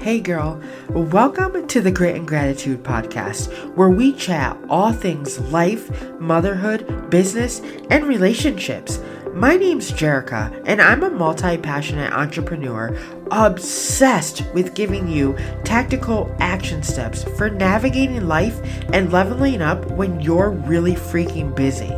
Hey 0.00 0.18
girl, 0.18 0.58
welcome 0.88 1.66
to 1.66 1.82
the 1.82 1.90
Grit 1.90 2.16
and 2.16 2.26
Gratitude 2.26 2.82
podcast, 2.82 3.52
where 3.76 3.90
we 3.90 4.14
chat 4.14 4.56
all 4.70 4.94
things 4.94 5.38
life, 5.52 5.90
motherhood, 6.18 7.10
business, 7.10 7.60
and 7.90 8.06
relationships. 8.06 8.98
My 9.34 9.56
name's 9.56 9.92
Jerica, 9.92 10.62
and 10.64 10.80
I'm 10.80 11.02
a 11.02 11.10
multi 11.10 11.58
passionate 11.58 12.14
entrepreneur 12.14 12.96
obsessed 13.30 14.42
with 14.54 14.74
giving 14.74 15.06
you 15.06 15.36
tactical 15.64 16.34
action 16.40 16.82
steps 16.82 17.24
for 17.36 17.50
navigating 17.50 18.26
life 18.26 18.58
and 18.94 19.12
leveling 19.12 19.60
up 19.60 19.84
when 19.90 20.18
you're 20.18 20.48
really 20.48 20.94
freaking 20.94 21.54
busy. 21.54 21.94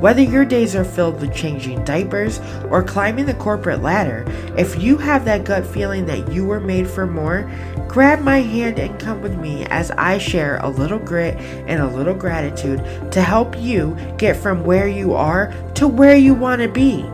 Whether 0.00 0.22
your 0.22 0.44
days 0.44 0.76
are 0.76 0.84
filled 0.84 1.20
with 1.20 1.34
changing 1.34 1.84
diapers 1.84 2.38
or 2.70 2.84
climbing 2.84 3.26
the 3.26 3.34
corporate 3.34 3.82
ladder, 3.82 4.24
if 4.56 4.80
you 4.80 4.96
have 4.96 5.24
that 5.24 5.44
gut 5.44 5.66
feeling 5.66 6.06
that 6.06 6.32
you 6.32 6.44
were 6.44 6.60
made 6.60 6.88
for 6.88 7.04
more, 7.04 7.50
grab 7.88 8.20
my 8.20 8.38
hand 8.38 8.78
and 8.78 9.00
come 9.00 9.20
with 9.22 9.36
me 9.36 9.64
as 9.66 9.90
I 9.90 10.18
share 10.18 10.58
a 10.58 10.68
little 10.68 11.00
grit 11.00 11.34
and 11.66 11.82
a 11.82 11.88
little 11.88 12.14
gratitude 12.14 12.78
to 13.10 13.20
help 13.20 13.58
you 13.58 13.96
get 14.18 14.36
from 14.36 14.64
where 14.64 14.86
you 14.86 15.14
are 15.14 15.52
to 15.74 15.88
where 15.88 16.16
you 16.16 16.32
want 16.32 16.62
to 16.62 16.68
be. 16.68 17.04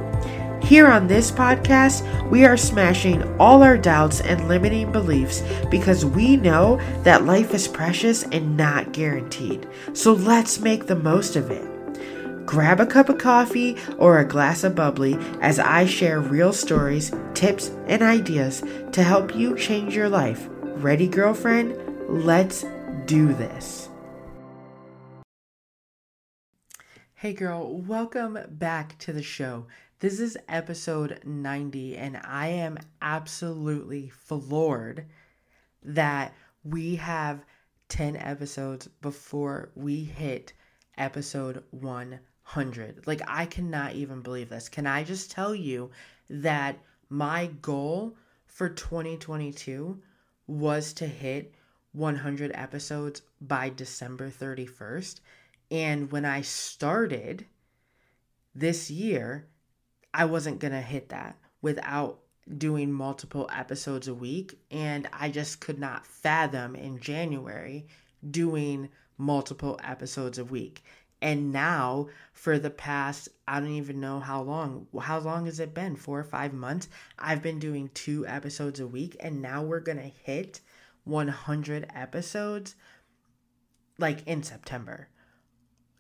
Here 0.63 0.87
on 0.87 1.07
this 1.07 1.31
podcast, 1.31 2.31
we 2.31 2.45
are 2.45 2.57
smashing 2.57 3.23
all 3.39 3.63
our 3.63 3.79
doubts 3.79 4.21
and 4.21 4.47
limiting 4.47 4.93
beliefs 4.93 5.43
because 5.71 6.05
we 6.05 6.37
know 6.37 6.81
that 7.03 7.25
life 7.25 7.55
is 7.55 7.67
precious 7.67 8.25
and 8.25 8.59
not 8.59 8.93
guaranteed. 8.93 9.67
So 9.95 10.13
let's 10.13 10.61
make 10.61 10.87
the 10.87 10.97
most 10.97 11.37
of 11.37 11.51
it. 11.51 11.74
Grab 12.47 12.79
a 12.79 12.87
cup 12.87 13.09
of 13.09 13.17
coffee 13.17 13.77
or 13.97 14.19
a 14.19 14.25
glass 14.25 14.65
of 14.65 14.75
bubbly 14.75 15.17
as 15.41 15.59
I 15.59 15.87
share 15.87 16.21
real 16.21 16.53
stories, 16.53 17.11
tips, 17.33 17.71
and 17.87 18.03
ideas 18.03 18.63
to 18.93 19.03
help 19.03 19.35
you 19.35 19.57
change 19.57 19.97
your 19.97 20.11
life. 20.11 20.47
Ready, 20.51 21.09
girlfriend? 21.09 21.75
Let's 22.07 22.67
do 23.07 23.33
this. 23.33 23.89
Hey, 27.15 27.33
girl, 27.33 27.79
welcome 27.79 28.39
back 28.51 28.99
to 28.99 29.15
the 29.15 29.23
show. 29.23 29.67
This 30.01 30.21
is 30.21 30.37
episode 30.47 31.21
90, 31.25 31.97
and 31.97 32.21
I 32.23 32.49
am 32.49 32.77
absolutely 33.01 34.11
floored 34.11 35.07
that 35.83 36.35
we 36.63 36.97
have 36.97 37.43
10 37.89 38.17
episodes 38.17 38.89
before 39.01 39.71
we 39.75 40.05
hit 40.05 40.53
episode 40.99 41.65
100 41.71 42.21
hundred. 42.45 43.07
Like 43.07 43.23
I 43.27 43.47
cannot 43.47 43.95
even 43.95 44.21
believe 44.21 44.51
this. 44.51 44.69
Can 44.69 44.87
I 44.87 45.03
just 45.03 45.31
tell 45.31 45.55
you 45.55 45.91
that 46.31 46.79
my 47.09 47.47
goal 47.61 48.17
for 48.47 48.69
2022 48.69 50.01
was 50.47 50.93
to 50.95 51.07
hit 51.07 51.55
100 51.93 52.51
episodes 52.55 53.23
by 53.41 53.71
December 53.71 54.29
31st. 54.29 55.21
And 55.71 56.13
when 56.13 56.25
I 56.25 56.43
started 56.43 57.47
this 58.55 58.91
year, 58.91 59.47
I 60.13 60.27
wasn't 60.27 60.61
going 60.61 60.73
to 60.73 60.81
hit 60.81 61.09
that 61.09 61.37
without 61.63 62.21
doing 62.59 62.93
multiple 62.93 63.49
episodes 63.53 64.07
a 64.07 64.15
week. 64.15 64.59
And 64.71 65.09
I 65.13 65.31
just 65.31 65.61
could 65.61 65.79
not 65.79 66.07
fathom 66.07 66.75
in 66.77 67.01
January 67.01 67.87
doing 68.29 68.91
multiple 69.17 69.81
episodes 69.83 70.39
a 70.39 70.45
week. 70.45 70.85
And 71.25 71.53
now, 71.53 72.09
for 72.35 72.59
the 72.59 72.69
past, 72.69 73.31
I 73.49 73.59
don't 73.59 73.71
even 73.71 73.99
know 73.99 74.21
how 74.21 74.43
long, 74.43 74.89
how 75.01 75.21
long 75.21 75.47
has 75.47 75.59
it 75.59 75.73
been? 75.73 75.97
Four 75.97 76.21
or 76.21 76.25
five 76.25 76.53
months? 76.53 76.87
I've 77.19 77.43
been 77.43 77.59
doing 77.59 77.89
two 77.95 78.27
episodes 78.27 78.79
a 78.79 78.87
week, 78.87 79.17
and 79.21 79.41
now 79.41 79.63
we're 79.63 79.81
going 79.81 79.97
to 79.97 80.03
hit 80.03 80.61
100 81.05 81.87
episodes 81.95 82.75
like 83.97 84.23
in 84.27 84.43
September. 84.43 85.09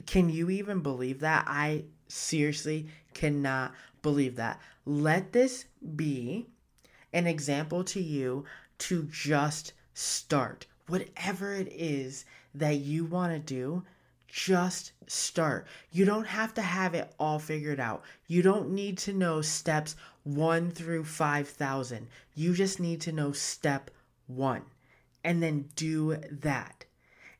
Can 0.05 0.28
you 0.28 0.50
even 0.50 0.80
believe 0.80 1.20
that? 1.20 1.46
I 1.48 1.84
seriously 2.07 2.89
cannot 3.14 3.73
believe 4.02 4.36
that. 4.36 4.61
Let 4.84 5.33
this 5.33 5.64
be 5.96 6.48
an 7.14 7.27
example 7.27 7.83
to 7.84 8.01
you 8.02 8.45
to 8.80 9.05
just 9.05 9.73
start. 9.95 10.67
Whatever 10.86 11.55
it 11.55 11.68
is 11.73 12.27
that 12.55 12.77
you 12.77 13.07
want 13.07 13.33
to 13.33 13.39
do, 13.39 13.84
just 14.34 14.90
start. 15.06 15.64
You 15.92 16.05
don't 16.05 16.27
have 16.27 16.55
to 16.55 16.61
have 16.61 16.92
it 16.95 17.14
all 17.20 17.39
figured 17.39 17.78
out. 17.78 18.02
You 18.27 18.42
don't 18.42 18.70
need 18.70 18.98
to 18.98 19.12
know 19.12 19.40
steps 19.42 19.95
1 20.24 20.72
through 20.72 21.05
5,000. 21.05 22.08
You 22.34 22.52
just 22.52 22.80
need 22.80 23.00
to 23.02 23.12
know 23.12 23.30
step 23.30 23.92
1 24.27 24.62
and 25.22 25.40
then 25.40 25.68
do 25.77 26.17
that. 26.33 26.84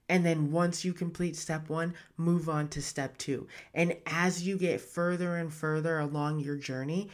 And 0.09 0.25
then 0.25 0.53
once 0.53 0.85
you 0.85 0.93
complete 0.93 1.35
step 1.35 1.69
one, 1.69 1.95
move 2.17 2.49
on 2.49 2.69
to 2.69 2.81
step 2.81 3.19
two. 3.19 3.49
And 3.75 3.97
as 4.07 4.47
you 4.47 4.57
get 4.57 4.81
further 4.81 5.37
and 5.37 5.53
further 5.53 5.99
along 5.99 6.41
your 6.41 6.57
journey, 6.57 7.11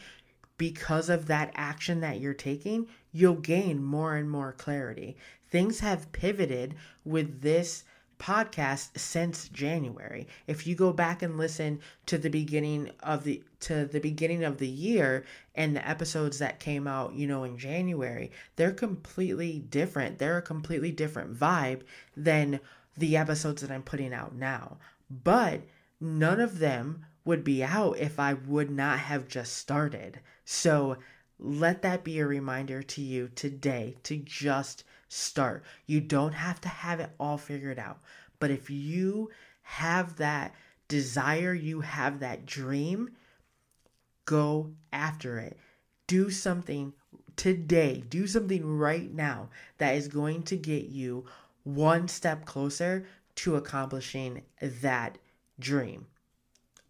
because 0.57 1.09
of 1.09 1.25
that 1.25 1.51
action 1.55 2.01
that 2.01 2.19
you're 2.19 2.35
taking, 2.35 2.87
you'll 3.11 3.33
gain 3.33 3.81
more 3.83 4.15
and 4.15 4.29
more 4.29 4.51
clarity. 4.51 5.17
Things 5.49 5.79
have 5.79 6.11
pivoted 6.11 6.75
with 7.03 7.41
this 7.41 7.83
podcast 8.21 8.97
since 8.99 9.49
January. 9.49 10.27
If 10.45 10.67
you 10.67 10.75
go 10.75 10.93
back 10.93 11.23
and 11.23 11.39
listen 11.39 11.79
to 12.05 12.19
the 12.19 12.29
beginning 12.29 12.91
of 13.01 13.23
the 13.23 13.41
to 13.61 13.85
the 13.85 13.99
beginning 13.99 14.43
of 14.43 14.59
the 14.59 14.67
year 14.67 15.25
and 15.55 15.75
the 15.75 15.87
episodes 15.87 16.37
that 16.37 16.59
came 16.59 16.87
out, 16.87 17.15
you 17.15 17.25
know, 17.25 17.43
in 17.43 17.57
January, 17.57 18.31
they're 18.55 18.71
completely 18.71 19.59
different. 19.59 20.19
They're 20.19 20.37
a 20.37 20.43
completely 20.43 20.91
different 20.91 21.35
vibe 21.35 21.81
than 22.15 22.59
the 22.95 23.17
episodes 23.17 23.61
that 23.63 23.71
I'm 23.71 23.83
putting 23.83 24.13
out 24.13 24.35
now. 24.35 24.77
But 25.09 25.61
none 25.99 26.39
of 26.39 26.59
them 26.59 27.05
would 27.25 27.43
be 27.43 27.63
out 27.63 27.97
if 27.97 28.19
I 28.19 28.33
would 28.33 28.69
not 28.69 28.99
have 28.99 29.27
just 29.27 29.57
started. 29.57 30.19
So 30.45 30.97
let 31.39 31.81
that 31.81 32.03
be 32.03 32.19
a 32.19 32.27
reminder 32.27 32.83
to 32.83 33.01
you 33.01 33.29
today 33.33 33.95
to 34.03 34.17
just 34.17 34.83
start. 35.11 35.63
You 35.87 35.99
don't 35.99 36.31
have 36.31 36.61
to 36.61 36.69
have 36.69 37.01
it 37.01 37.11
all 37.19 37.37
figured 37.37 37.77
out. 37.77 37.99
But 38.39 38.49
if 38.49 38.69
you 38.69 39.29
have 39.61 40.15
that 40.17 40.55
desire, 40.87 41.53
you 41.53 41.81
have 41.81 42.19
that 42.21 42.45
dream, 42.45 43.11
go 44.25 44.71
after 44.93 45.37
it. 45.37 45.59
Do 46.07 46.29
something 46.29 46.93
today, 47.35 48.03
do 48.07 48.25
something 48.25 48.77
right 48.77 49.13
now 49.13 49.49
that 49.79 49.95
is 49.95 50.07
going 50.07 50.43
to 50.43 50.55
get 50.55 50.85
you 50.85 51.25
one 51.63 52.07
step 52.07 52.45
closer 52.45 53.05
to 53.35 53.57
accomplishing 53.57 54.41
that 54.61 55.17
dream. 55.59 56.07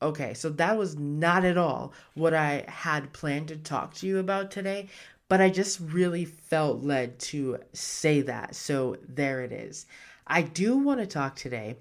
Okay, 0.02 0.34
so 0.34 0.50
that 0.50 0.78
was 0.78 0.98
not 0.98 1.44
at 1.46 1.58
all 1.58 1.94
what 2.14 2.34
I 2.34 2.66
had 2.68 3.14
planned 3.14 3.50
to 3.50 3.58
talk 3.58 3.94
to 3.96 4.08
you 4.08 4.18
about 4.18 4.50
today, 4.50 4.90
but 5.32 5.40
I 5.40 5.50
just 5.50 5.80
really 5.80 6.26
felt 6.26 6.84
led 6.84 7.18
to 7.20 7.60
say 7.72 8.20
that. 8.24 8.54
So 8.54 8.98
there 9.08 9.40
it 9.40 9.54
is. 9.54 9.86
I 10.28 10.42
do 10.42 10.78
want 10.78 11.00
to 11.00 11.08
talk 11.08 11.38
today 11.38 11.78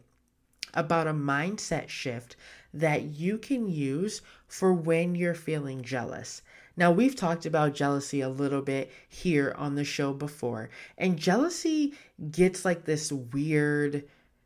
about 0.73 1.09
a 1.09 1.13
mindset 1.13 1.89
shift 1.89 2.37
that 2.73 3.03
you 3.03 3.39
can 3.39 3.69
use 3.69 4.23
for 4.47 4.73
when 4.73 5.17
you're 5.17 5.35
feeling 5.35 5.83
jealous. 5.83 6.43
Now, 6.77 6.93
we've 6.93 7.17
talked 7.17 7.45
about 7.45 7.75
jealousy 7.75 8.21
a 8.21 8.29
little 8.29 8.63
bit 8.63 8.93
here 9.09 9.53
on 9.59 9.75
the 9.75 9.83
show 9.83 10.13
before, 10.13 10.71
and 10.97 11.19
jealousy 11.19 11.95
gets 12.31 12.65
like 12.65 12.85
this 12.85 13.11
weird, 13.11 14.05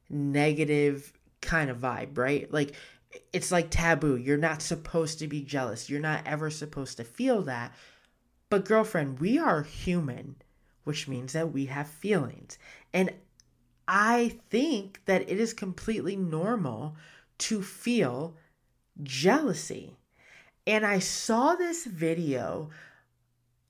negative 0.09 1.13
kind 1.43 1.69
of 1.69 1.77
vibe, 1.77 2.17
right? 2.17 2.51
Like, 2.51 2.75
it's 3.35 3.53
like 3.53 3.69
taboo. 3.69 4.17
You're 4.17 4.39
not 4.39 4.63
supposed 4.63 5.19
to 5.19 5.29
be 5.29 5.43
jealous. 5.43 5.91
You're 5.91 6.01
not 6.01 6.27
ever 6.27 6.49
supposed 6.49 6.97
to 6.97 7.05
feel 7.05 7.43
that. 7.43 7.75
But, 8.51 8.65
girlfriend, 8.65 9.19
we 9.19 9.39
are 9.39 9.63
human, 9.63 10.37
which 10.85 11.09
means 11.09 11.33
that 11.33 11.53
we 11.53 11.67
have 11.67 11.89
feelings. 11.89 12.59
And 12.93 13.13
I 13.89 14.39
think 14.51 15.01
that 15.07 15.23
it 15.23 15.41
is 15.41 15.53
completely 15.53 16.17
normal 16.17 16.97
to 17.39 17.63
feel 17.63 18.37
jealousy. 19.03 19.97
And 20.67 20.87
I 20.87 20.99
saw 21.01 21.55
this 21.55 21.85
video 21.85 22.71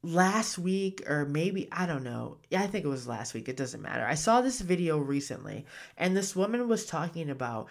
last 0.03 0.59
week, 0.59 1.03
or 1.09 1.25
maybe, 1.25 1.67
I 1.73 1.87
don't 1.87 2.05
know. 2.05 2.37
Yeah, 2.51 2.63
I 2.63 2.67
think 2.67 2.85
it 2.85 2.89
was 2.89 3.09
last 3.09 3.33
week. 3.35 3.49
It 3.49 3.57
doesn't 3.57 3.83
matter. 3.83 4.05
I 4.05 4.15
saw 4.15 4.41
this 4.41 4.61
video 4.61 4.99
recently, 4.99 5.65
and 5.97 6.17
this 6.17 6.37
woman 6.37 6.69
was 6.69 6.85
talking 6.85 7.31
about 7.31 7.69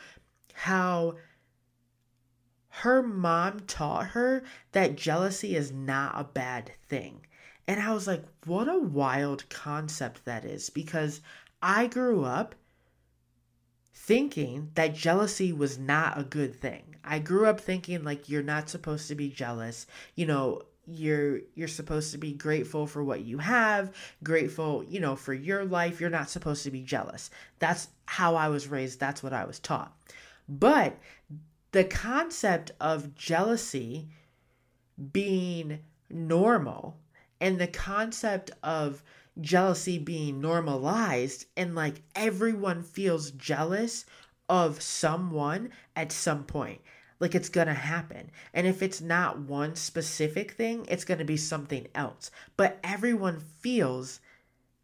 how 0.53 1.15
her 2.77 3.03
mom 3.03 3.59
taught 3.61 4.07
her 4.07 4.43
that 4.71 4.95
jealousy 4.95 5.55
is 5.55 5.71
not 5.71 6.19
a 6.19 6.23
bad 6.23 6.71
thing. 6.89 7.21
And 7.67 7.79
I 7.79 7.93
was 7.93 8.07
like, 8.07 8.25
what 8.45 8.67
a 8.67 8.79
wild 8.79 9.47
concept 9.49 10.25
that 10.25 10.43
is 10.43 10.71
because 10.71 11.21
I 11.61 11.85
grew 11.85 12.23
up 12.23 12.55
thinking 13.93 14.71
that 14.73 14.95
jealousy 14.95 15.53
was 15.53 15.77
not 15.77 16.17
a 16.17 16.23
good 16.23 16.55
thing. 16.55 16.95
I 17.03 17.19
grew 17.19 17.45
up 17.45 17.61
thinking 17.61 18.03
like 18.03 18.27
you're 18.27 18.41
not 18.41 18.69
supposed 18.69 19.07
to 19.09 19.15
be 19.15 19.29
jealous. 19.29 19.85
You 20.15 20.25
know, 20.25 20.63
you're 20.87 21.41
you're 21.53 21.67
supposed 21.67 22.11
to 22.11 22.17
be 22.17 22.33
grateful 22.33 22.87
for 22.87 23.03
what 23.03 23.21
you 23.21 23.37
have 23.37 23.93
grateful 24.21 24.83
you 24.83 24.99
know 24.99 25.15
for 25.15 25.33
your 25.33 25.63
life 25.63 26.01
you're 26.01 26.09
not 26.09 26.29
supposed 26.29 26.61
to 26.61 26.71
be 26.71 26.81
jealous 26.81 27.29
that's 27.59 27.87
how 28.05 28.35
i 28.35 28.49
was 28.49 28.67
raised 28.67 28.99
that's 28.99 29.23
what 29.23 29.31
i 29.31 29.45
was 29.45 29.59
taught 29.59 29.95
but 30.49 30.97
the 31.73 31.83
concept 31.83 32.71
of 32.79 33.15
jealousy 33.15 34.07
being 35.11 35.79
normal 36.09 36.97
and 37.41 37.59
the 37.59 37.67
concept 37.67 38.51
of 38.63 39.03
jealousy 39.41 39.97
being 39.97 40.39
normalized 40.39 41.45
and 41.57 41.75
like 41.75 42.01
everyone 42.15 42.83
feels 42.83 43.31
jealous 43.31 44.05
of 44.47 44.81
someone 44.81 45.71
at 45.95 46.11
some 46.11 46.43
point 46.43 46.79
like 47.19 47.35
it's 47.35 47.49
gonna 47.49 47.73
happen. 47.73 48.29
And 48.53 48.67
if 48.67 48.81
it's 48.83 48.99
not 48.99 49.39
one 49.39 49.77
specific 49.77 50.51
thing, 50.51 50.85
it's 50.89 51.05
gonna 51.05 51.23
be 51.23 51.37
something 51.37 51.87
else. 51.95 52.29
But 52.57 52.79
everyone 52.83 53.39
feels 53.39 54.19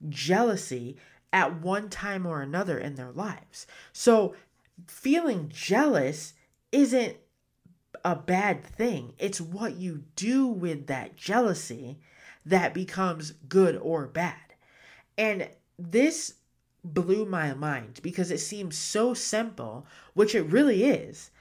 jealousy 0.08 0.96
at 1.34 1.60
one 1.62 1.90
time 1.90 2.26
or 2.26 2.42
another 2.42 2.78
in 2.78 2.96
their 2.96 3.12
lives. 3.12 3.68
So 3.92 4.36
feeling 4.88 5.52
jealous 5.54 6.34
isn't 6.72 7.18
a 8.06 8.16
bad 8.16 8.64
thing. 8.64 9.14
It's 9.18 9.42
what 9.42 9.76
you 9.76 10.04
do 10.16 10.48
with 10.48 10.88
that 10.88 11.16
jealousy 11.16 12.00
that 12.46 12.74
becomes 12.74 13.32
good 13.48 13.76
or 13.78 14.08
bad. 14.08 14.36
And 15.18 15.50
this 15.78 16.36
blew 16.84 17.26
my 17.26 17.54
mind 17.54 18.00
because 18.02 18.32
it 18.32 18.40
seems 18.40 18.78
so 18.78 19.14
simple, 19.14 19.86
which 20.14 20.34
it 20.34 20.44
really 20.44 20.86
is. 20.86 21.32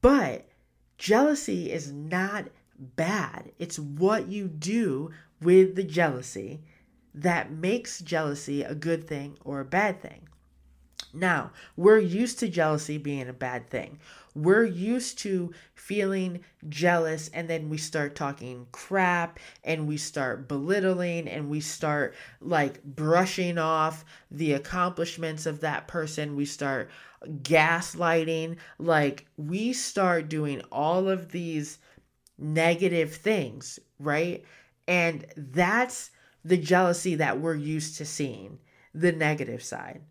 But 0.00 0.48
jealousy 0.98 1.72
is 1.72 1.90
not 1.90 2.46
bad. 2.78 3.52
It's 3.58 3.78
what 3.78 4.28
you 4.28 4.46
do 4.48 5.10
with 5.40 5.74
the 5.74 5.82
jealousy 5.82 6.60
that 7.14 7.50
makes 7.50 8.00
jealousy 8.00 8.62
a 8.62 8.74
good 8.74 9.08
thing 9.08 9.36
or 9.44 9.60
a 9.60 9.64
bad 9.64 10.00
thing. 10.00 10.28
Now, 11.12 11.52
we're 11.76 11.98
used 11.98 12.38
to 12.40 12.48
jealousy 12.48 12.98
being 12.98 13.28
a 13.28 13.32
bad 13.32 13.70
thing. 13.70 13.98
We're 14.36 14.64
used 14.64 15.18
to 15.20 15.52
feeling 15.72 16.44
jealous, 16.68 17.28
and 17.32 17.48
then 17.48 17.70
we 17.70 17.78
start 17.78 18.14
talking 18.14 18.66
crap 18.70 19.38
and 19.64 19.88
we 19.88 19.96
start 19.96 20.46
belittling 20.46 21.26
and 21.26 21.48
we 21.48 21.60
start 21.60 22.14
like 22.42 22.84
brushing 22.84 23.56
off 23.56 24.04
the 24.30 24.52
accomplishments 24.52 25.46
of 25.46 25.60
that 25.60 25.88
person. 25.88 26.36
We 26.36 26.44
start 26.44 26.90
gaslighting. 27.26 28.58
Like, 28.78 29.26
we 29.38 29.72
start 29.72 30.28
doing 30.28 30.60
all 30.70 31.08
of 31.08 31.32
these 31.32 31.78
negative 32.38 33.14
things, 33.14 33.78
right? 33.98 34.44
And 34.86 35.24
that's 35.34 36.10
the 36.44 36.58
jealousy 36.58 37.14
that 37.14 37.40
we're 37.40 37.54
used 37.54 37.96
to 37.96 38.04
seeing, 38.04 38.58
the 38.92 39.12
negative 39.12 39.62
side. 39.62 40.02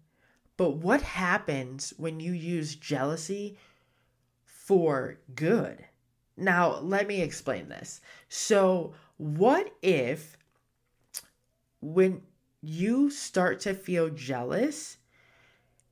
But 0.58 0.78
what 0.78 1.04
happens 1.04 1.94
when 1.98 2.20
you 2.20 2.32
use 2.32 2.76
jealousy 2.76 3.60
for 4.66 5.18
good? 5.36 5.86
Now, 6.38 6.80
let 6.80 7.08
me 7.08 7.22
explain 7.22 7.70
this. 7.70 8.02
So, 8.28 8.94
what 9.18 9.72
if 9.82 10.38
when 11.82 12.22
you 12.62 13.10
start 13.10 13.60
to 13.62 13.74
feel 13.74 14.10
jealous, 14.10 14.98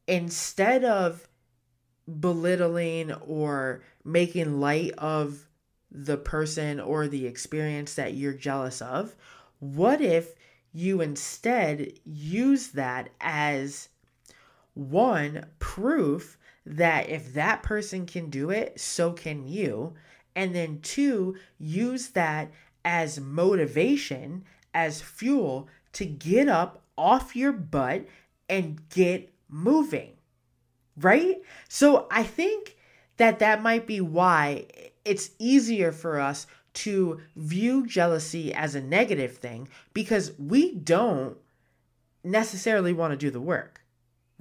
instead 0.07 0.83
of 0.83 1.27
belittling 2.19 3.13
or 3.13 3.83
making 4.03 4.59
light 4.59 4.91
of 4.97 5.47
the 5.91 6.17
person 6.17 6.79
or 6.79 7.07
the 7.07 7.27
experience 7.27 7.93
that 7.95 8.15
you're 8.15 8.33
jealous 8.33 8.81
of, 8.81 9.15
what 9.59 10.01
if 10.01 10.33
you 10.73 10.99
instead 10.99 11.93
use 12.03 12.69
that 12.69 13.09
as 13.21 13.89
one 14.73 15.45
proof 15.59 16.37
that 16.65 17.10
if 17.10 17.33
that 17.33 17.63
person 17.63 18.06
can 18.06 18.30
do 18.30 18.50
it, 18.50 18.80
so 18.80 19.12
can 19.12 19.48
you. 19.48 19.94
And 20.36 20.56
then 20.56 20.80
two, 20.81 21.36
use 21.60 22.10
that 22.10 22.51
as 22.86 23.19
motivation, 23.19 24.44
as 24.74 25.01
fuel 25.01 25.68
to 25.94 26.06
get 26.06 26.48
up 26.48 26.81
off 26.98 27.36
your 27.36 27.51
butt 27.51 28.06
and 28.50 28.88
get 28.89 29.33
moving. 29.50 30.13
Right? 30.98 31.42
So 31.69 32.07
I 32.12 32.24
think 32.24 32.77
that 33.18 33.39
that 33.39 33.62
might 33.62 33.88
be 33.88 34.01
why 34.01 34.65
it's 35.06 35.31
easier 35.39 35.92
for 35.92 36.19
us 36.19 36.48
to 36.74 37.21
view 37.36 37.86
jealousy 37.86 38.54
as 38.54 38.74
a 38.74 38.81
negative 38.81 39.38
thing 39.38 39.68
because 39.94 40.31
we 40.39 40.74
don't 40.74 41.38
necessarily 42.24 42.94
want 42.94 43.12
to 43.12 43.18
do 43.18 43.30
the 43.30 43.42
work 43.42 43.82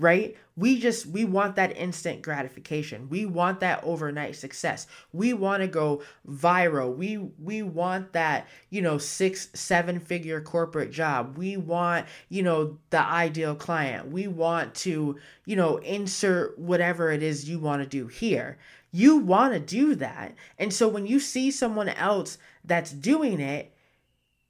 right? 0.02 0.36
We 0.56 0.80
just 0.80 1.06
we 1.06 1.24
want 1.24 1.54
that 1.56 1.76
instant 1.76 2.22
gratification. 2.22 3.08
We 3.08 3.24
want 3.24 3.60
that 3.60 3.82
overnight 3.84 4.34
success. 4.34 4.88
We 5.12 5.32
want 5.32 5.62
to 5.62 5.68
go 5.68 6.02
viral. 6.28 6.94
We 6.94 7.16
we 7.16 7.62
want 7.62 8.12
that, 8.12 8.48
you 8.68 8.82
know, 8.82 8.98
6 8.98 9.48
7 9.54 10.00
figure 10.00 10.40
corporate 10.40 10.90
job. 10.90 11.38
We 11.38 11.56
want, 11.56 12.06
you 12.28 12.42
know, 12.42 12.78
the 12.90 13.00
ideal 13.00 13.54
client. 13.54 14.10
We 14.10 14.26
want 14.26 14.74
to, 14.86 15.18
you 15.46 15.56
know, 15.56 15.76
insert 15.78 16.58
whatever 16.58 17.12
it 17.12 17.22
is 17.22 17.48
you 17.48 17.60
want 17.60 17.82
to 17.82 17.88
do 17.88 18.08
here. 18.08 18.58
You 18.90 19.18
want 19.18 19.54
to 19.54 19.60
do 19.60 19.94
that. 19.94 20.34
And 20.58 20.74
so 20.74 20.88
when 20.88 21.06
you 21.06 21.20
see 21.20 21.50
someone 21.50 21.88
else 21.88 22.36
that's 22.64 22.90
doing 22.90 23.40
it, 23.40 23.72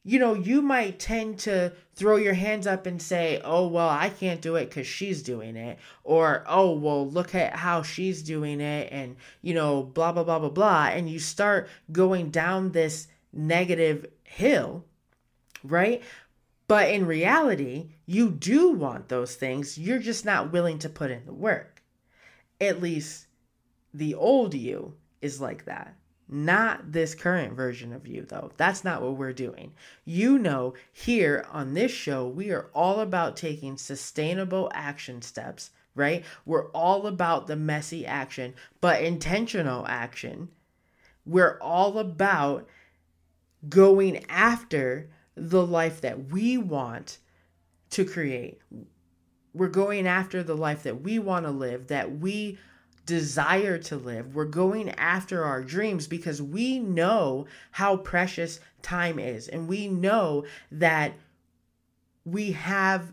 you 0.05 0.19
know, 0.19 0.35
you 0.35 0.63
might 0.63 0.99
tend 0.99 1.39
to 1.41 1.73
throw 1.95 2.17
your 2.17 2.35
hands 2.35 2.67
up 2.67 2.87
and 2.87 3.01
say, 3.01 3.41
oh, 3.45 3.69
well, 3.69 3.89
I 3.89 4.09
can't 4.09 4.43
do 4.43 4.57
it 4.57 4.69
because 4.69 4.87
she's 4.87 5.23
doing 5.23 5.55
it. 5.55 5.79
Or, 6.03 6.45
oh, 6.49 6.73
well, 6.73 7.09
look 7.09 7.35
at 7.35 7.55
how 7.55 7.83
she's 7.83 8.23
doing 8.23 8.61
it. 8.61 8.89
And, 8.91 9.17
you 9.43 9.55
know, 9.55 9.83
blah, 9.83 10.11
blah, 10.11 10.25
blah, 10.25 10.41
blah, 10.41 10.49
blah. 10.49 10.87
And 10.87 11.09
you 11.09 11.21
start 11.21 11.69
going 11.93 12.31
down 12.31 12.73
this 12.73 13.07
negative 13.33 14.07
hill, 14.25 14.85
right? 15.63 16.03
But 16.67 16.91
in 16.91 17.07
reality, 17.07 17.91
you 18.07 18.31
do 18.31 18.71
want 18.71 19.09
those 19.09 19.37
things. 19.37 19.79
You're 19.79 19.99
just 19.99 20.25
not 20.25 20.53
willing 20.53 20.79
to 20.81 20.89
put 20.89 21.11
in 21.11 21.27
the 21.27 21.33
work. 21.33 21.83
At 22.61 22.83
least 22.83 23.27
the 23.95 24.15
old 24.15 24.55
you 24.55 24.95
is 25.21 25.41
like 25.41 25.67
that. 25.67 25.95
Not 26.35 26.93
this 26.93 27.15
current 27.15 27.53
version 27.53 27.93
of 27.93 28.07
you, 28.07 28.23
though. 28.23 28.53
That's 28.57 28.85
not 28.85 29.03
what 29.03 29.19
we're 29.19 29.35
doing. 29.35 29.75
You 30.07 30.39
know, 30.39 30.73
here 30.91 31.45
on 31.53 31.75
this 31.75 31.93
show, 31.93 32.27
we 32.27 32.51
are 32.53 32.71
all 32.75 33.01
about 33.01 33.37
taking 33.37 33.77
sustainable 33.77 34.71
action 34.73 35.21
steps, 35.21 35.73
right? 35.95 36.25
We're 36.47 36.71
all 36.71 37.07
about 37.07 37.49
the 37.49 37.57
messy 37.57 38.07
action, 38.07 38.55
but 38.81 39.03
intentional 39.03 39.87
action. 39.87 40.49
We're 41.27 41.59
all 41.61 41.99
about 41.99 42.67
going 43.69 44.25
after 44.31 45.11
the 45.35 45.67
life 45.67 46.01
that 46.01 46.33
we 46.33 46.57
want 46.57 47.19
to 47.91 48.07
create. 48.07 48.59
We're 49.53 49.69
going 49.69 50.07
after 50.07 50.43
the 50.43 50.57
life 50.57 50.85
that 50.85 51.03
we 51.03 51.19
want 51.19 51.45
to 51.45 51.53
live, 51.53 51.89
that 51.89 52.21
we 52.21 52.59
desire 53.07 53.79
to 53.79 53.97
live. 53.97 54.35
We're 54.35 54.45
going 54.45 54.91
after 54.91 55.45
our 55.45 55.63
dreams 55.63 56.07
because 56.07 56.41
we 56.41 56.79
know 56.79 57.47
how 57.73 57.97
precious 57.97 58.61
time 58.83 59.19
is. 59.19 59.49
And 59.49 59.69
we 59.69 59.89
know 59.89 60.45
that 60.71 61.15
we 62.25 62.53
have, 62.53 63.13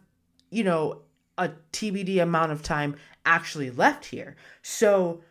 you 0.50 0.63
know, 0.63 1.01
a 1.38 1.50
TBD 1.72 2.22
amount 2.22 2.51
of 2.51 2.62
time 2.62 2.96
actually 3.25 3.72
left 3.72 4.05
here. 4.05 4.36
So 4.62 5.22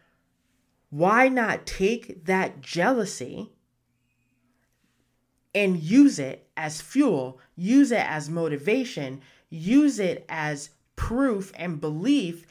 why 0.90 1.28
not 1.28 1.66
take 1.66 2.24
that 2.24 2.60
jealousy 2.60 3.50
and 5.54 5.80
use 5.80 6.18
it 6.18 6.48
as 6.56 6.80
fuel, 6.80 7.38
use 7.56 7.92
it 7.92 8.04
as 8.06 8.30
motivation, 8.30 9.20
use 9.50 9.98
it 9.98 10.24
as 10.28 10.70
proof 10.96 11.52
and 11.56 11.80
belief 11.80 12.46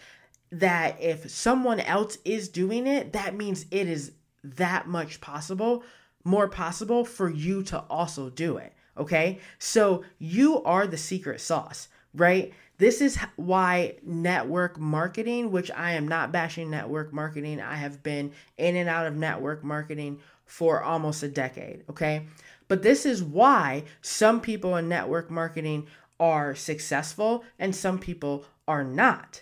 that 0.52 1.02
if 1.02 1.30
someone 1.30 1.80
else 1.80 2.18
is 2.24 2.50
doing 2.50 2.88
it, 2.88 3.14
that 3.14 3.36
means 3.36 3.66
it 3.72 3.88
is 3.88 4.14
that 4.44 4.88
much 4.88 5.20
possible, 5.20 5.84
more 6.24 6.48
possible 6.48 7.04
for 7.04 7.30
you 7.30 7.64
to 7.64 7.80
also 7.90 8.30
do 8.30 8.58
it. 8.58 8.74
Okay. 8.98 9.40
So 9.60 10.04
you 10.18 10.64
are 10.64 10.88
the 10.88 10.98
secret 10.98 11.42
sauce, 11.42 11.88
right? 12.14 12.54
This 12.78 13.02
is 13.02 13.18
why 13.36 13.96
network 14.04 14.80
marketing, 14.80 15.52
which 15.52 15.72
I 15.72 15.94
am 15.94 16.08
not 16.08 16.32
bashing 16.32 16.70
network 16.70 17.12
marketing, 17.12 17.60
I 17.60 17.76
have 17.76 18.04
been 18.04 18.32
in 18.58 18.76
and 18.76 18.88
out 18.88 19.08
of 19.08 19.16
network 19.16 19.64
marketing 19.64 20.20
for 20.46 20.84
almost 20.84 21.24
a 21.24 21.28
decade. 21.28 21.84
Okay. 21.90 22.26
But 22.68 22.84
this 22.84 23.06
is 23.06 23.24
why 23.24 23.84
some 24.02 24.42
people 24.42 24.76
in 24.76 24.90
network 24.90 25.32
marketing 25.32 25.88
are 26.20 26.56
successful 26.56 27.44
and 27.60 27.76
some 27.76 28.00
people 28.00 28.46
are 28.68 28.84
not 28.84 29.42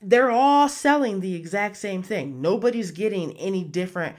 they're 0.00 0.30
all 0.30 0.68
selling 0.68 1.20
the 1.20 1.34
exact 1.34 1.76
same 1.76 2.02
thing. 2.02 2.40
Nobody's 2.40 2.90
getting 2.90 3.36
any 3.36 3.64
different 3.64 4.16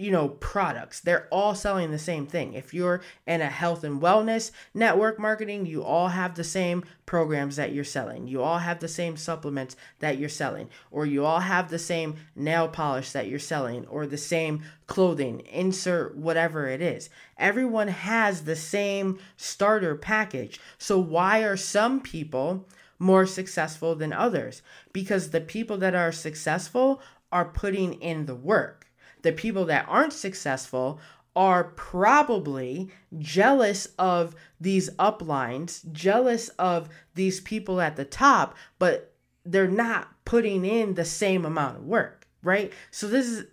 you 0.00 0.10
know, 0.10 0.28
products. 0.28 1.00
They're 1.00 1.28
all 1.30 1.54
selling 1.54 1.90
the 1.90 1.98
same 1.98 2.26
thing. 2.26 2.54
If 2.54 2.72
you're 2.72 3.02
in 3.26 3.42
a 3.42 3.50
health 3.50 3.84
and 3.84 4.00
wellness 4.00 4.50
network 4.72 5.18
marketing, 5.18 5.66
you 5.66 5.84
all 5.84 6.08
have 6.08 6.36
the 6.36 6.44
same 6.44 6.84
programs 7.04 7.56
that 7.56 7.74
you're 7.74 7.84
selling. 7.84 8.26
You 8.26 8.42
all 8.42 8.60
have 8.60 8.80
the 8.80 8.88
same 8.88 9.18
supplements 9.18 9.76
that 9.98 10.16
you're 10.16 10.30
selling, 10.30 10.70
or 10.90 11.04
you 11.04 11.26
all 11.26 11.40
have 11.40 11.68
the 11.68 11.78
same 11.78 12.16
nail 12.34 12.66
polish 12.66 13.12
that 13.12 13.28
you're 13.28 13.38
selling, 13.38 13.86
or 13.88 14.06
the 14.06 14.16
same 14.16 14.62
clothing, 14.86 15.40
insert 15.40 16.16
whatever 16.16 16.66
it 16.66 16.80
is. 16.80 17.10
Everyone 17.36 17.88
has 17.88 18.44
the 18.44 18.56
same 18.56 19.18
starter 19.36 19.96
package. 19.96 20.58
So, 20.78 20.98
why 20.98 21.40
are 21.40 21.58
some 21.58 22.00
people 22.00 22.66
more 23.00 23.26
successful 23.26 23.96
than 23.96 24.12
others? 24.12 24.62
Because 24.92 25.30
the 25.30 25.40
people 25.40 25.78
that 25.78 25.96
are 25.96 26.12
successful 26.12 27.02
are 27.32 27.46
putting 27.46 27.94
in 27.94 28.26
the 28.26 28.36
work 28.36 28.90
the 29.22 29.32
people 29.32 29.64
that 29.66 29.86
aren't 29.88 30.12
successful 30.12 31.00
are 31.36 31.64
probably 31.64 32.90
jealous 33.18 33.86
of 33.98 34.34
these 34.60 34.90
uplines, 34.90 35.90
jealous 35.92 36.48
of 36.50 36.88
these 37.14 37.40
people 37.40 37.80
at 37.80 37.96
the 37.96 38.04
top, 38.04 38.56
but 38.78 39.14
they're 39.44 39.68
not 39.68 40.08
putting 40.24 40.64
in 40.64 40.94
the 40.94 41.04
same 41.04 41.44
amount 41.44 41.78
of 41.78 41.84
work, 41.84 42.26
right? 42.42 42.72
So 42.90 43.06
this 43.08 43.26
is 43.26 43.46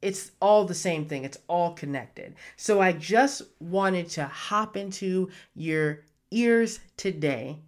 it's 0.00 0.32
all 0.38 0.66
the 0.66 0.74
same 0.74 1.06
thing. 1.06 1.24
It's 1.24 1.38
all 1.48 1.72
connected. 1.72 2.34
So 2.56 2.78
I 2.78 2.92
just 2.92 3.40
wanted 3.58 4.10
to 4.10 4.26
hop 4.26 4.76
into 4.76 5.30
your 5.54 6.00
ears 6.30 6.80
today 6.98 7.60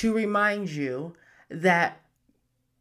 to 0.00 0.14
remind 0.14 0.70
you 0.70 1.12
that 1.50 2.00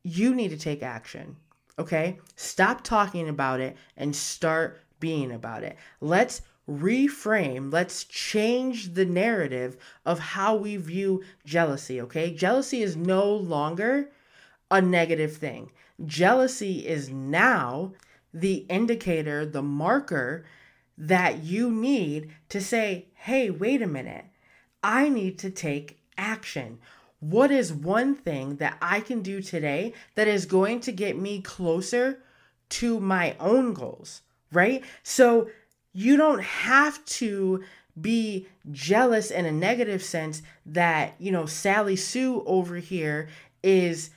you 0.03 0.33
need 0.33 0.51
to 0.51 0.57
take 0.57 0.81
action. 0.81 1.35
Okay? 1.77 2.17
Stop 2.37 2.81
talking 2.81 3.27
about 3.27 3.59
it 3.59 3.75
and 3.97 4.15
start 4.15 4.79
being 5.01 5.33
about 5.33 5.63
it. 5.63 5.75
Let's 5.99 6.41
reframe, 6.69 7.73
let's 7.73 8.05
change 8.05 8.93
the 8.93 9.03
narrative 9.03 9.75
of 10.05 10.19
how 10.19 10.55
we 10.55 10.77
view 10.77 11.21
jealousy, 11.45 11.99
okay? 11.99 12.31
Jealousy 12.31 12.83
is 12.83 12.95
no 12.95 13.33
longer 13.33 14.11
a 14.71 14.81
negative 14.81 15.35
thing. 15.35 15.71
Jealousy 16.05 16.87
is 16.87 17.09
now 17.09 17.93
the 18.33 18.65
indicator, 18.69 19.45
the 19.45 19.63
marker 19.63 20.45
that 20.97 21.43
you 21.43 21.71
need 21.71 22.31
to 22.49 22.61
say, 22.61 23.07
hey, 23.13 23.49
wait 23.49 23.81
a 23.81 23.87
minute, 23.87 24.25
I 24.83 25.09
need 25.09 25.39
to 25.39 25.49
take 25.49 25.99
action. 26.17 26.79
What 27.19 27.51
is 27.51 27.73
one 27.73 28.15
thing 28.15 28.57
that 28.57 28.77
I 28.81 29.01
can 29.01 29.21
do 29.21 29.41
today 29.41 29.93
that 30.15 30.27
is 30.27 30.45
going 30.45 30.79
to 30.81 30.91
get 30.91 31.17
me 31.17 31.41
closer 31.41 32.23
to 32.69 32.99
my 32.99 33.35
own 33.39 33.73
goals, 33.73 34.21
right? 34.51 34.83
So 35.03 35.49
you 35.91 36.17
don't 36.17 36.43
have 36.43 37.03
to 37.05 37.63
be 37.99 38.47
jealous 38.71 39.31
in 39.31 39.45
a 39.45 39.51
negative 39.51 40.03
sense 40.03 40.41
that, 40.65 41.15
you 41.19 41.31
know, 41.31 41.45
Sally 41.45 41.95
Sue 41.95 42.43
over 42.45 42.77
here 42.77 43.27
is 43.63 44.11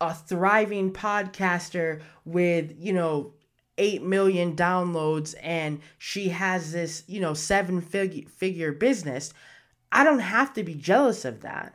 a 0.00 0.14
thriving 0.14 0.92
podcaster 0.92 2.02
with, 2.24 2.74
you 2.78 2.92
know, 2.92 3.32
8 3.76 4.04
million 4.04 4.54
downloads 4.54 5.34
and 5.42 5.80
she 5.98 6.28
has 6.28 6.72
this, 6.72 7.02
you 7.08 7.20
know, 7.20 7.34
seven 7.34 7.80
figure 7.80 8.72
business. 8.72 9.32
I 9.90 10.04
don't 10.04 10.20
have 10.20 10.52
to 10.54 10.62
be 10.62 10.74
jealous 10.74 11.24
of 11.24 11.40
that. 11.40 11.74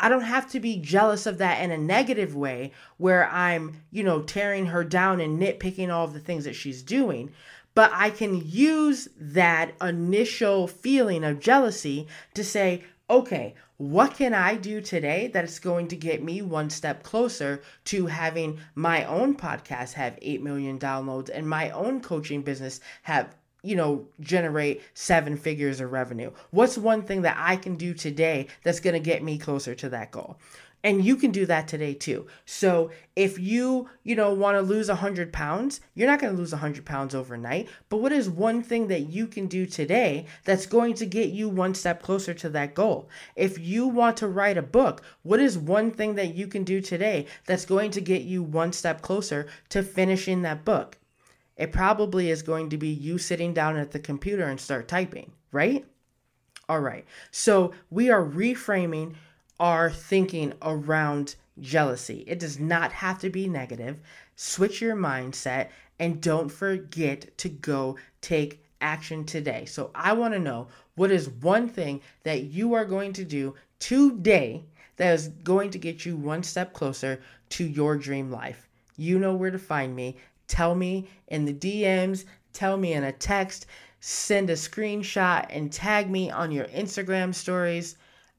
I 0.00 0.08
don't 0.08 0.22
have 0.22 0.50
to 0.50 0.60
be 0.60 0.78
jealous 0.78 1.26
of 1.26 1.38
that 1.38 1.62
in 1.62 1.70
a 1.70 1.78
negative 1.78 2.34
way 2.34 2.72
where 2.96 3.28
I'm, 3.28 3.82
you 3.90 4.02
know, 4.02 4.22
tearing 4.22 4.66
her 4.66 4.84
down 4.84 5.20
and 5.20 5.40
nitpicking 5.40 5.92
all 5.92 6.04
of 6.04 6.12
the 6.12 6.20
things 6.20 6.44
that 6.44 6.56
she's 6.56 6.82
doing. 6.82 7.30
But 7.74 7.90
I 7.92 8.10
can 8.10 8.42
use 8.44 9.08
that 9.18 9.74
initial 9.80 10.66
feeling 10.66 11.24
of 11.24 11.40
jealousy 11.40 12.06
to 12.34 12.44
say, 12.44 12.84
okay, 13.08 13.54
what 13.76 14.14
can 14.14 14.32
I 14.32 14.54
do 14.54 14.80
today 14.80 15.28
that 15.28 15.44
is 15.44 15.58
going 15.58 15.88
to 15.88 15.96
get 15.96 16.22
me 16.22 16.42
one 16.42 16.70
step 16.70 17.02
closer 17.02 17.62
to 17.86 18.06
having 18.06 18.58
my 18.74 19.04
own 19.04 19.36
podcast 19.36 19.94
have 19.94 20.18
8 20.22 20.42
million 20.42 20.78
downloads 20.78 21.28
and 21.32 21.48
my 21.48 21.70
own 21.70 22.00
coaching 22.00 22.42
business 22.42 22.80
have 23.02 23.34
you 23.64 23.76
know, 23.76 24.06
generate 24.20 24.82
seven 24.94 25.36
figures 25.36 25.80
of 25.80 25.92
revenue? 25.92 26.30
What's 26.50 26.78
one 26.78 27.02
thing 27.02 27.22
that 27.22 27.36
I 27.38 27.56
can 27.56 27.76
do 27.76 27.94
today 27.94 28.48
that's 28.62 28.80
going 28.80 28.94
to 28.94 29.00
get 29.00 29.22
me 29.22 29.38
closer 29.38 29.74
to 29.74 29.88
that 29.90 30.10
goal? 30.10 30.38
And 30.84 31.02
you 31.02 31.16
can 31.16 31.30
do 31.30 31.46
that 31.46 31.66
today 31.66 31.94
too. 31.94 32.26
So 32.44 32.90
if 33.16 33.38
you, 33.38 33.88
you 34.02 34.14
know, 34.14 34.34
want 34.34 34.58
to 34.58 34.60
lose 34.60 34.88
100 34.88 35.32
pounds, 35.32 35.80
you're 35.94 36.06
not 36.06 36.20
going 36.20 36.34
to 36.34 36.38
lose 36.38 36.52
100 36.52 36.84
pounds 36.84 37.14
overnight. 37.14 37.70
But 37.88 37.96
what 37.96 38.12
is 38.12 38.28
one 38.28 38.62
thing 38.62 38.88
that 38.88 39.08
you 39.08 39.26
can 39.26 39.46
do 39.46 39.64
today 39.64 40.26
that's 40.44 40.66
going 40.66 40.92
to 40.96 41.06
get 41.06 41.30
you 41.30 41.48
one 41.48 41.74
step 41.74 42.02
closer 42.02 42.34
to 42.34 42.50
that 42.50 42.74
goal? 42.74 43.08
If 43.34 43.58
you 43.58 43.88
want 43.88 44.18
to 44.18 44.28
write 44.28 44.58
a 44.58 44.62
book, 44.62 45.00
what 45.22 45.40
is 45.40 45.56
one 45.56 45.90
thing 45.90 46.16
that 46.16 46.34
you 46.34 46.46
can 46.46 46.64
do 46.64 46.82
today 46.82 47.26
that's 47.46 47.64
going 47.64 47.90
to 47.92 48.02
get 48.02 48.22
you 48.22 48.42
one 48.42 48.74
step 48.74 49.00
closer 49.00 49.46
to 49.70 49.82
finishing 49.82 50.42
that 50.42 50.66
book? 50.66 50.98
It 51.56 51.72
probably 51.72 52.30
is 52.30 52.42
going 52.42 52.70
to 52.70 52.78
be 52.78 52.88
you 52.88 53.18
sitting 53.18 53.54
down 53.54 53.76
at 53.76 53.92
the 53.92 53.98
computer 53.98 54.44
and 54.44 54.60
start 54.60 54.88
typing, 54.88 55.32
right? 55.52 55.84
All 56.68 56.80
right. 56.80 57.04
So 57.30 57.72
we 57.90 58.10
are 58.10 58.24
reframing 58.24 59.14
our 59.60 59.90
thinking 59.90 60.54
around 60.62 61.36
jealousy. 61.60 62.24
It 62.26 62.38
does 62.38 62.58
not 62.58 62.92
have 62.92 63.20
to 63.20 63.30
be 63.30 63.48
negative. 63.48 64.00
Switch 64.34 64.80
your 64.80 64.96
mindset 64.96 65.68
and 65.98 66.20
don't 66.20 66.48
forget 66.48 67.36
to 67.38 67.48
go 67.48 67.96
take 68.20 68.64
action 68.80 69.24
today. 69.24 69.64
So 69.64 69.90
I 69.94 70.12
want 70.12 70.34
to 70.34 70.40
know 70.40 70.68
what 70.96 71.10
is 71.10 71.28
one 71.28 71.68
thing 71.68 72.00
that 72.24 72.44
you 72.44 72.74
are 72.74 72.84
going 72.84 73.12
to 73.14 73.24
do 73.24 73.54
today 73.78 74.64
that 74.96 75.12
is 75.14 75.28
going 75.28 75.70
to 75.70 75.78
get 75.78 76.04
you 76.04 76.16
one 76.16 76.42
step 76.42 76.72
closer 76.72 77.20
to 77.50 77.64
your 77.64 77.96
dream 77.96 78.30
life. 78.30 78.68
You 78.96 79.18
know 79.18 79.34
where 79.34 79.50
to 79.50 79.58
find 79.58 79.94
me 79.94 80.16
Tell 80.46 80.74
me 80.74 81.08
in 81.28 81.44
the 81.44 81.54
DMs, 81.54 82.24
tell 82.52 82.76
me 82.76 82.92
in 82.92 83.04
a 83.04 83.12
text, 83.12 83.66
send 84.00 84.50
a 84.50 84.54
screenshot 84.54 85.46
and 85.48 85.72
tag 85.72 86.10
me 86.10 86.30
on 86.30 86.52
your 86.52 86.66
Instagram 86.66 87.34
stories. 87.34 87.96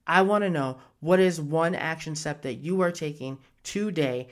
I 0.07 0.21
want 0.21 0.43
to 0.43 0.49
know 0.49 0.77
what 0.99 1.19
is 1.19 1.41
one 1.41 1.75
action 1.75 2.15
step 2.15 2.41
that 2.43 2.55
you 2.55 2.81
are 2.81 2.91
taking 2.91 3.39
today 3.63 4.27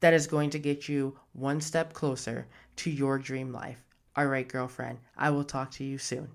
that 0.00 0.14
is 0.14 0.26
going 0.26 0.50
to 0.50 0.58
get 0.58 0.88
you 0.88 1.18
one 1.32 1.60
step 1.60 1.92
closer 1.92 2.46
to 2.76 2.90
your 2.90 3.18
dream 3.18 3.52
life. 3.52 3.78
All 4.16 4.26
right, 4.26 4.46
girlfriend, 4.46 4.98
I 5.16 5.30
will 5.30 5.44
talk 5.44 5.70
to 5.72 5.84
you 5.84 5.98
soon. 5.98 6.28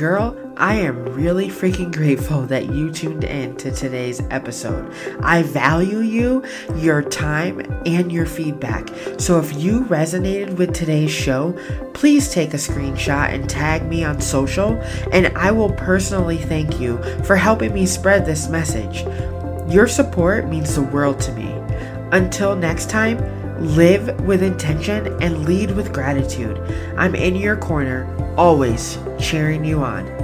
Girl, 0.00 0.34
I 0.56 0.76
am 0.76 1.04
really 1.12 1.48
freaking 1.48 1.94
grateful 1.94 2.46
that 2.46 2.72
you 2.72 2.90
tuned 2.90 3.22
in 3.22 3.54
to 3.56 3.70
today's 3.70 4.22
episode. 4.30 4.90
I 5.20 5.42
value 5.42 5.98
you, 5.98 6.42
your 6.76 7.02
time, 7.02 7.60
and 7.84 8.10
your 8.10 8.24
feedback. 8.24 8.88
So 9.18 9.38
if 9.38 9.54
you 9.58 9.82
resonated 9.84 10.56
with 10.56 10.72
today's 10.72 11.10
show, 11.10 11.52
please 11.92 12.32
take 12.32 12.54
a 12.54 12.56
screenshot 12.56 13.28
and 13.28 13.46
tag 13.46 13.86
me 13.90 14.02
on 14.02 14.22
social, 14.22 14.80
and 15.12 15.36
I 15.36 15.50
will 15.50 15.74
personally 15.74 16.38
thank 16.38 16.80
you 16.80 16.96
for 17.24 17.36
helping 17.36 17.74
me 17.74 17.84
spread 17.84 18.24
this 18.24 18.48
message. 18.48 19.02
Your 19.70 19.86
support 19.86 20.48
means 20.48 20.74
the 20.74 20.80
world 20.80 21.20
to 21.20 21.32
me. 21.32 21.52
Until 22.10 22.56
next 22.56 22.88
time, 22.88 23.18
live 23.60 24.20
with 24.22 24.42
intention 24.42 25.06
and 25.22 25.44
lead 25.44 25.70
with 25.72 25.92
gratitude. 25.92 26.58
I'm 26.96 27.14
in 27.14 27.36
your 27.36 27.56
corner 27.56 28.08
always 28.36 28.98
cheering 29.18 29.64
you 29.64 29.82
on. 29.82 30.19